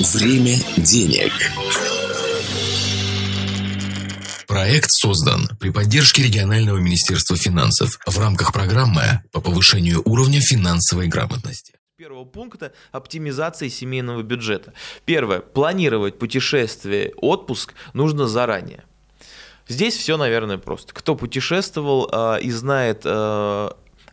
[0.00, 1.32] Время денег.
[4.48, 11.74] Проект создан при поддержке регионального министерства финансов в рамках программы по повышению уровня финансовой грамотности
[11.98, 14.72] первого пункта оптимизации семейного бюджета.
[15.04, 15.38] Первое.
[15.38, 18.82] Планировать путешествие, отпуск нужно заранее.
[19.68, 20.92] Здесь все, наверное, просто.
[20.94, 23.70] Кто путешествовал э, и знает э,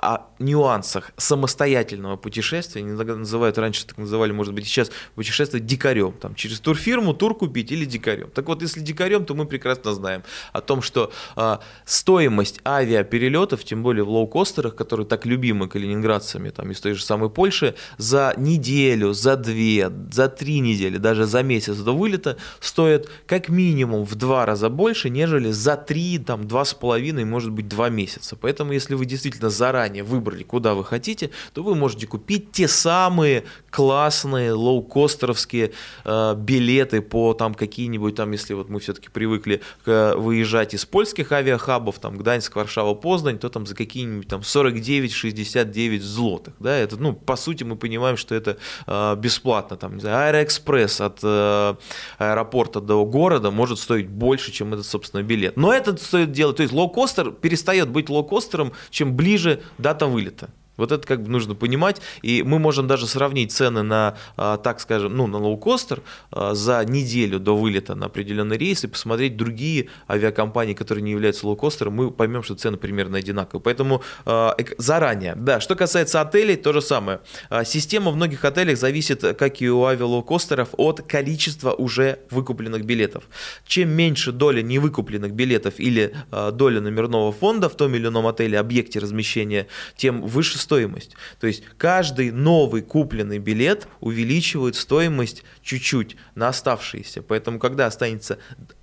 [0.00, 6.34] о нюансах самостоятельного путешествия, они называют, раньше так называли, может быть, сейчас путешествовать дикарем, там,
[6.34, 8.30] через турфирму тур купить или дикарем.
[8.30, 10.22] Так вот, если дикарем, то мы прекрасно знаем
[10.54, 16.70] о том, что э, стоимость авиаперелетов, тем более в лоукостерах, которые так любимы калининградцами там,
[16.70, 21.76] из той же самой Польши, за неделю, за две, за три недели, даже за месяц
[21.76, 26.72] до вылета стоят как минимум в два раза больше, нежели за три, там, два с
[26.72, 28.34] половиной, может быть, два месяца.
[28.36, 32.68] Поэтому, если вы действительно заранее заранее выбрали, куда вы хотите, то вы можете купить те
[32.68, 35.72] самые классные лоукостеровские
[36.04, 41.32] э, билеты по там какие-нибудь там, если вот мы все-таки привыкли к, выезжать из польских
[41.32, 47.12] авиахабов, там Гданьск, Варшава, Познань, то там за какие-нибудь там 49-69 злотых, да, это, ну,
[47.12, 48.56] по сути мы понимаем, что это
[48.86, 51.74] э, бесплатно, там, не знаю, Аэроэкспресс от э,
[52.18, 55.56] аэропорта до города может стоить больше, чем этот, собственно, билет.
[55.56, 60.48] Но это стоит делать, то есть лоукостер перестает быть лоукостером, чем ближе дата вылета.
[60.80, 62.00] Вот это как бы нужно понимать.
[62.22, 66.84] И мы можем даже сравнить цены на, а, так скажем, ну, на лоукостер а, за
[66.84, 72.10] неделю до вылета на определенный рейс и посмотреть другие авиакомпании, которые не являются лоукостером, мы
[72.10, 73.62] поймем, что цены примерно одинаковые.
[73.62, 75.34] Поэтому а, заранее.
[75.36, 77.20] Да, что касается отелей, то же самое.
[77.64, 83.24] Система в многих отелях зависит, как и у авиалоукостеров, от количества уже выкупленных билетов.
[83.66, 86.14] Чем меньше доля невыкупленных билетов или
[86.52, 91.16] доля номерного фонда в том или ином отеле, объекте размещения, тем выше стоимость.
[91.40, 97.22] То есть каждый новый купленный билет увеличивает стоимость чуть-чуть на оставшиеся.
[97.22, 98.38] Поэтому когда останется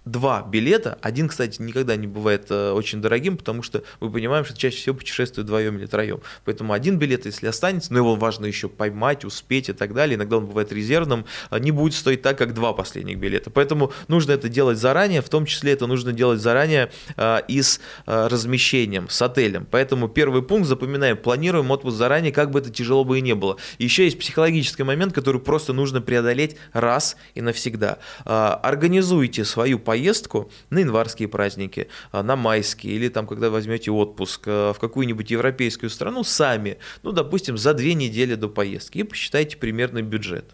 [0.07, 0.97] два билета.
[1.01, 4.95] Один, кстати, никогда не бывает э, очень дорогим, потому что мы понимаем, что чаще всего
[4.95, 6.21] путешествуют вдвоем или троем.
[6.45, 10.37] Поэтому один билет, если останется, но его важно еще поймать, успеть и так далее, иногда
[10.37, 13.49] он бывает резервным, э, не будет стоить так, как два последних билета.
[13.49, 17.79] Поэтому нужно это делать заранее, в том числе это нужно делать заранее э, и с
[18.05, 19.67] размещением, с отелем.
[19.69, 23.57] Поэтому первый пункт, запоминаем, планируем отпуск заранее, как бы это тяжело бы и не было.
[23.77, 27.99] Еще есть психологический момент, который просто нужно преодолеть раз и навсегда.
[28.25, 34.73] Организуйте свою поездку на январские праздники, а, на майские, или там, когда возьмете отпуск а,
[34.73, 40.01] в какую-нибудь европейскую страну сами, ну, допустим, за две недели до поездки, и посчитайте примерный
[40.01, 40.45] бюджет.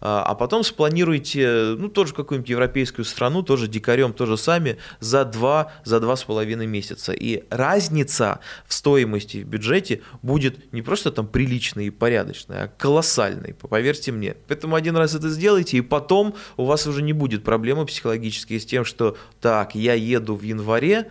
[0.00, 5.72] А, а потом спланируйте, ну, тоже какую-нибудь европейскую страну, тоже дикарем, тоже сами, за два,
[5.84, 7.12] за два с половиной месяца.
[7.12, 13.54] И разница в стоимости в бюджете будет не просто там приличной и порядочной, а колоссальной,
[13.54, 14.36] поверьте мне.
[14.48, 18.66] Поэтому один раз это сделайте, и потом у вас уже не будет проблемы психологические с
[18.66, 21.10] тем, что так, я еду в январе,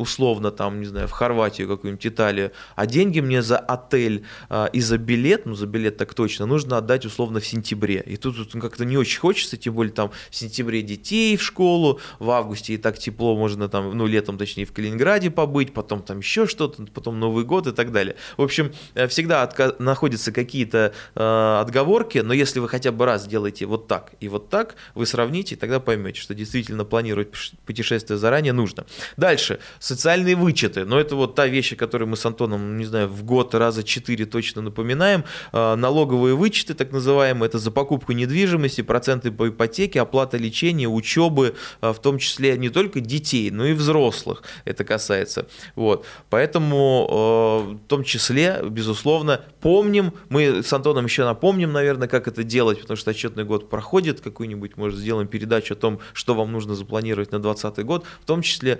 [0.00, 4.80] условно там, не знаю, в Хорватию какую-нибудь Италию, а деньги мне за отель э, и
[4.80, 8.02] за билет, ну за билет так точно, нужно отдать условно в сентябре.
[8.06, 12.00] И тут, тут как-то не очень хочется, тем более там в сентябре детей в школу,
[12.18, 16.18] в августе и так тепло можно там, ну летом точнее в Калининграде побыть, потом там
[16.18, 18.16] еще что-то, потом Новый год и так далее.
[18.36, 23.26] В общем, э, всегда отка- находятся какие-то э, отговорки, но если вы хотя бы раз
[23.26, 27.28] делаете вот так и вот так, вы сравните, тогда поймете, что действительно планировать
[27.66, 28.86] путешествие заранее нужно.
[29.16, 30.84] Дальше социальные вычеты.
[30.84, 33.82] Но это вот та вещь, о которой мы с Антоном, не знаю, в год раза
[33.82, 35.24] четыре точно напоминаем.
[35.52, 41.56] А, налоговые вычеты, так называемые, это за покупку недвижимости, проценты по ипотеке, оплата лечения, учебы,
[41.80, 45.48] а, в том числе не только детей, но и взрослых это касается.
[45.74, 46.06] Вот.
[46.28, 52.44] Поэтому а, в том числе, безусловно, помним, мы с Антоном еще напомним, наверное, как это
[52.44, 56.76] делать, потому что отчетный год проходит, какую-нибудь, может, сделаем передачу о том, что вам нужно
[56.76, 58.78] запланировать на 2020 год, в том числе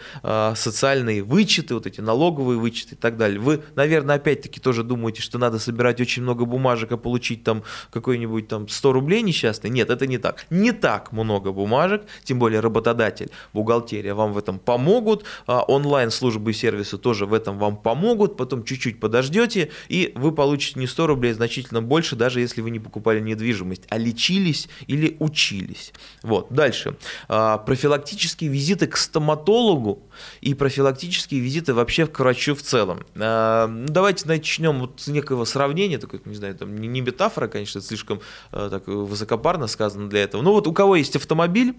[0.54, 3.38] социальные социальные вычеты, вот эти налоговые вычеты и так далее.
[3.38, 7.62] Вы, наверное, опять-таки тоже думаете, что надо собирать очень много бумажек, а получить там
[7.92, 9.70] какой-нибудь там 100 рублей несчастный.
[9.70, 10.46] Нет, это не так.
[10.50, 16.54] Не так много бумажек, тем более работодатель, бухгалтерия вам в этом помогут, а онлайн-службы и
[16.54, 21.32] сервисы тоже в этом вам помогут, потом чуть-чуть подождете, и вы получите не 100 рублей,
[21.32, 25.93] а значительно больше, даже если вы не покупали недвижимость, а лечились или учились.
[26.22, 26.96] Вот, дальше.
[27.28, 30.02] А, профилактические визиты к стоматологу
[30.40, 33.00] и профилактические профилактические визиты вообще к врачу в целом.
[33.15, 37.82] А, ну, давайте начнем вот с некого сравнения, такой, не знаю, там не метафора, конечно,
[37.82, 38.21] слишком
[38.53, 40.41] э, так высокопарно сказано для этого.
[40.41, 41.75] Ну вот у кого есть автомобиль,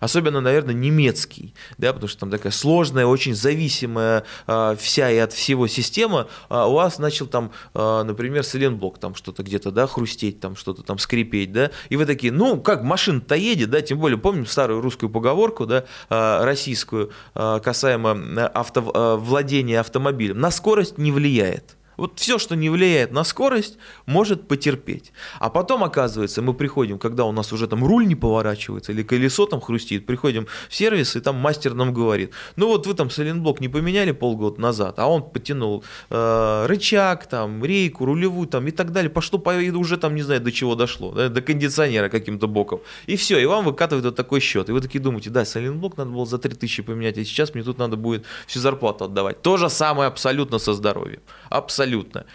[0.00, 5.32] особенно, наверное, немецкий, да, потому что там такая сложная, очень зависимая э, вся и от
[5.32, 10.40] всего система, а у вас начал там, э, например, силенблок там что-то где-то, да, хрустеть,
[10.40, 14.18] там что-то там скрипеть, да, и вы такие, ну, как машина-то едет, да, тем более,
[14.18, 20.98] помним старую русскую поговорку, да, э, российскую, э, касаемо авто, э, владения автомобилем, на скорость
[20.98, 21.76] не влияет.
[21.96, 25.12] Вот все, что не влияет на скорость, может потерпеть.
[25.38, 29.46] А потом, оказывается, мы приходим, когда у нас уже там руль не поворачивается или колесо
[29.46, 33.60] там хрустит, приходим в сервис, и там мастер нам говорит, ну вот вы там сайлентблок
[33.60, 38.92] не поменяли полгода назад, а он потянул э, рычаг, там, рейку, рулевую там и так
[38.92, 39.42] далее, по что
[39.76, 42.80] уже там не знаю до чего дошло, да, до кондиционера каким-то боком.
[43.06, 44.68] И все, и вам выкатывают вот такой счет.
[44.68, 47.78] И вы такие думаете, да, сайлентблок надо было за 3000 поменять, а сейчас мне тут
[47.78, 49.42] надо будет всю зарплату отдавать.
[49.42, 51.20] То же самое абсолютно со здоровьем.
[51.48, 52.26] Абсолютно абсолютно.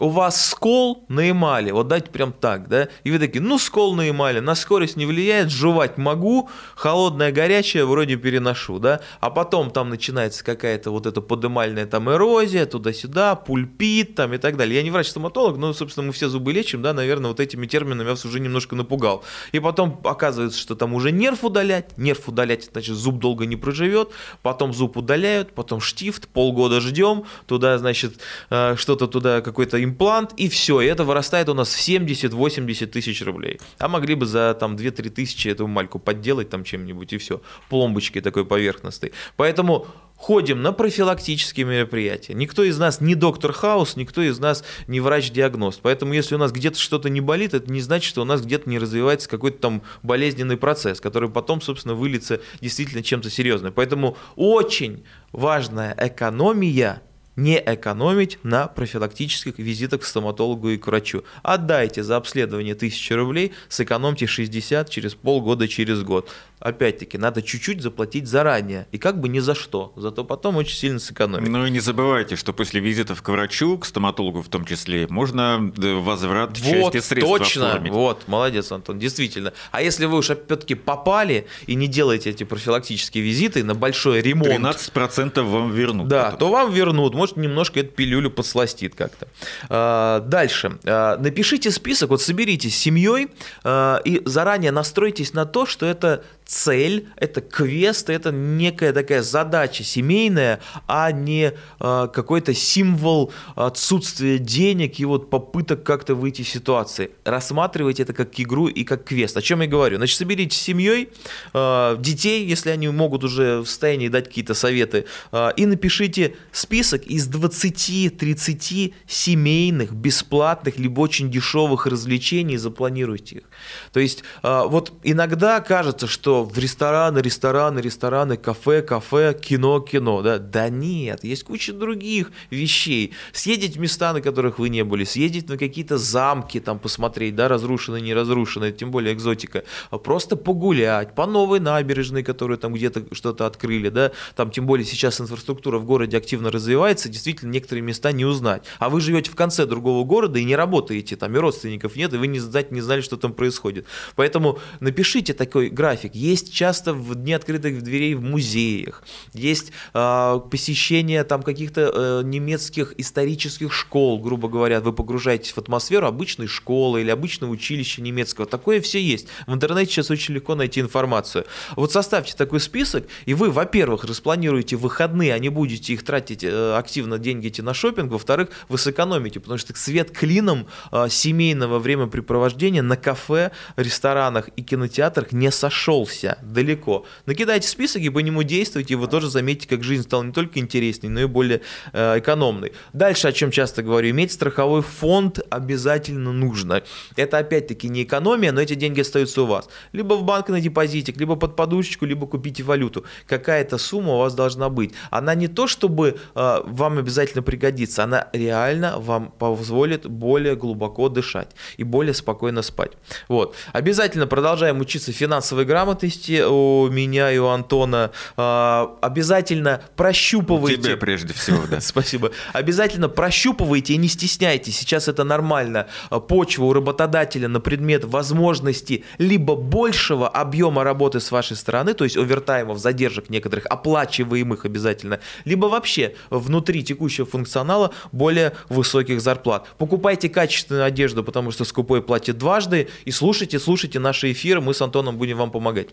[0.00, 3.94] У вас скол на эмали, вот дайте прям так, да, и вы такие, ну скол
[3.94, 9.70] на эмали, на скорость не влияет, жевать могу, холодное, горячее вроде переношу, да, а потом
[9.70, 14.76] там начинается какая-то вот эта подымальная там эрозия, туда-сюда, пульпит там и так далее.
[14.76, 18.12] Я не врач-стоматолог, но, собственно, мы все зубы лечим, да, наверное, вот этими терминами я
[18.12, 19.22] вас уже немножко напугал.
[19.52, 24.08] И потом оказывается, что там уже нерв удалять, нерв удалять, значит, зуб долго не проживет,
[24.40, 28.14] потом зуб удаляют, потом штифт, полгода ждем, туда, значит,
[28.48, 33.22] э, что-то туда, какой-то имплант, и все, и это вырастает у нас в 70-80 тысяч
[33.22, 33.60] рублей.
[33.78, 38.20] А могли бы за там 2-3 тысячи эту мальку подделать там чем-нибудь, и все, пломбочки
[38.20, 39.12] такой поверхностной.
[39.36, 39.86] Поэтому
[40.22, 42.32] ходим на профилактические мероприятия.
[42.34, 45.80] Никто из нас не доктор Хаус, никто из нас не врач-диагност.
[45.82, 48.70] Поэтому если у нас где-то что-то не болит, это не значит, что у нас где-то
[48.70, 53.72] не развивается какой-то там болезненный процесс, который потом, собственно, выльется действительно чем-то серьезным.
[53.72, 57.02] Поэтому очень важная экономия
[57.36, 61.24] не экономить на профилактических визитах к стоматологу и к врачу.
[61.42, 66.30] Отдайте за обследование 1000 рублей, сэкономьте 60 через полгода, через год
[66.62, 68.86] опять-таки, надо чуть-чуть заплатить заранее.
[68.92, 69.92] И как бы ни за что.
[69.96, 71.48] Зато потом очень сильно сэкономить.
[71.48, 75.72] Ну и не забывайте, что после визитов к врачу, к стоматологу в том числе, можно
[75.76, 77.92] э, возврат вот, части средств точно, оформить.
[77.92, 79.52] Вот, молодец, Антон, действительно.
[79.72, 84.48] А если вы уж опять-таки попали и не делаете эти профилактические визиты на большой ремонт...
[84.48, 86.08] 13% вам вернут.
[86.08, 86.38] Да, потом.
[86.38, 87.14] то вам вернут.
[87.22, 89.28] Может, немножко эту пилюлю подсластит как-то.
[89.68, 90.80] А, дальше.
[90.84, 93.28] А, напишите список, вот соберитесь с семьей
[93.62, 99.84] а, и заранее настройтесь на то, что это цель, это квест, это некая такая задача
[99.84, 107.10] семейная, а не э, какой-то символ отсутствия денег и вот попыток как-то выйти из ситуации.
[107.24, 109.34] Рассматривайте это как игру и как квест.
[109.36, 109.96] О чем я говорю?
[109.96, 111.08] Значит, соберитесь с семьей,
[111.54, 117.06] э, детей, если они могут уже в состоянии дать какие-то советы, э, и напишите список
[117.06, 123.44] из 20-30 семейных, бесплатных, либо очень дешевых развлечений, запланируйте их.
[123.92, 130.22] То есть э, вот иногда кажется, что в рестораны, рестораны, рестораны, кафе, кафе, кино, кино,
[130.22, 130.38] да?
[130.38, 133.14] Да нет, есть куча других вещей.
[133.32, 137.48] Съездить в места, на которых вы не были, съездить на какие-то замки, там посмотреть, да,
[137.48, 139.64] разрушенные, не разрушенные, тем более экзотика.
[139.90, 144.84] А просто погулять по новой набережной, которую там где-то что-то открыли, да, там тем более
[144.84, 148.64] сейчас инфраструктура в городе активно развивается, действительно некоторые места не узнать.
[148.78, 152.16] А вы живете в конце другого города и не работаете, там и родственников нет, и
[152.16, 153.86] вы не знать не знали, что там происходит.
[154.16, 159.02] Поэтому напишите такой график есть часто в дни открытых дверей в музеях,
[159.32, 166.06] есть э, посещение там каких-то э, немецких исторических школ, грубо говоря, вы погружаетесь в атмосферу
[166.06, 168.46] обычной школы или обычного училища немецкого.
[168.46, 169.26] Такое все есть.
[169.46, 171.44] В интернете сейчас очень легко найти информацию.
[171.74, 176.76] Вот составьте такой список, и вы, во-первых, распланируете выходные, а не будете их тратить э,
[176.76, 182.82] активно деньги эти на шопинг, во-вторых, вы сэкономите, потому что свет клином э, семейного времяпрепровождения
[182.82, 187.04] на кафе, ресторанах и кинотеатрах не сошелся вся, далеко.
[187.26, 190.58] Накидайте список и по нему действуйте, и вы тоже заметите, как жизнь стала не только
[190.58, 192.72] интересней, но и более э, экономной.
[192.92, 196.82] Дальше, о чем часто говорю, иметь страховой фонд обязательно нужно.
[197.16, 199.68] Это опять-таки не экономия, но эти деньги остаются у вас.
[199.92, 203.04] Либо в банк на депозитик, либо под подушечку, либо купите валюту.
[203.26, 204.92] Какая-то сумма у вас должна быть.
[205.10, 211.50] Она не то, чтобы э, вам обязательно пригодится, она реально вам позволит более глубоко дышать
[211.76, 212.92] и более спокойно спать.
[213.28, 213.54] Вот.
[213.72, 218.10] Обязательно продолжаем учиться финансовой грамотности грамотности у меня и у Антона.
[218.36, 220.82] А, обязательно прощупывайте.
[220.82, 221.80] Тебе прежде всего, да.
[221.80, 222.32] Спасибо.
[222.52, 224.78] Обязательно прощупывайте и не стесняйтесь.
[224.78, 225.86] Сейчас это нормально.
[226.10, 232.04] А, почва у работодателя на предмет возможности либо большего объема работы с вашей стороны, то
[232.04, 239.68] есть овертаймов, задержек некоторых, оплачиваемых обязательно, либо вообще внутри текущего функционала более высоких зарплат.
[239.78, 244.82] Покупайте качественную одежду, потому что скупой платит дважды, и слушайте, слушайте наши эфиры, мы с
[244.82, 245.91] Антоном будем вам помогать.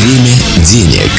[0.00, 1.10] Время денег.